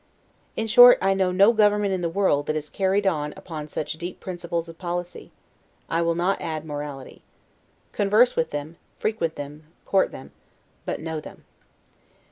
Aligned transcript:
In 0.55 0.65
short, 0.65 0.97
I 0.99 1.13
know 1.13 1.31
no 1.31 1.53
government 1.53 1.93
in 1.93 2.01
the 2.01 2.09
world 2.09 2.47
that 2.47 2.55
is 2.55 2.71
carried 2.71 3.05
on 3.05 3.35
upon 3.37 3.67
such 3.67 3.99
deep 3.99 4.19
principles 4.19 4.67
of 4.67 4.79
policy, 4.79 5.31
I 5.91 6.01
will 6.01 6.15
not 6.15 6.41
add 6.41 6.65
morality. 6.65 7.21
Converse 7.91 8.35
with 8.35 8.49
them, 8.49 8.77
frequent 8.97 9.35
them, 9.35 9.65
court 9.85 10.11
them; 10.11 10.31
but 10.87 11.01
know 11.01 11.19
them. 11.19 11.43